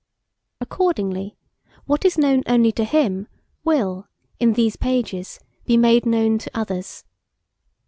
Accordingly, 0.59 1.37
what 1.85 2.05
is 2.05 2.17
known 2.17 2.41
only 2.47 2.71
to 2.71 2.83
him, 2.85 3.27
will, 3.63 4.07
in 4.39 4.53
these 4.53 4.75
pages, 4.75 5.39
be 5.65 5.77
made 5.77 6.07
known 6.07 6.39
to 6.39 6.49
others. 6.55 7.05